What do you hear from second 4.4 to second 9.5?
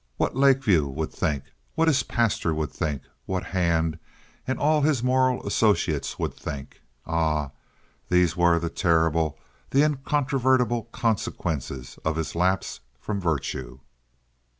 and all his moral associates would think—ah, these were the terrible,